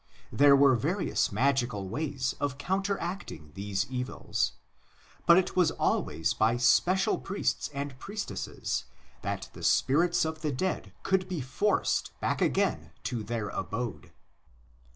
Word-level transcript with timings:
3 0.31 0.37
There 0.39 0.55
were 0.55 0.73
various 0.75 1.31
magical 1.31 1.87
ways 1.87 2.33
of 2.39 2.57
counteracting 2.57 3.51
these 3.53 3.85
evils, 3.87 4.53
but 5.27 5.37
it 5.37 5.55
was 5.55 5.69
always 5.69 6.33
by 6.33 6.57
special 6.57 7.19
priests 7.19 7.69
and 7.71 7.99
priestesses 7.99 8.85
that 9.21 9.51
the 9.53 9.61
spirits 9.61 10.25
of 10.25 10.41
the 10.41 10.51
dead 10.51 10.91
could 11.03 11.27
be 11.27 11.39
forced 11.39 12.19
back 12.19 12.41
again 12.41 12.93
to 13.03 13.21
their 13.21 13.49
abode. 13.49 14.11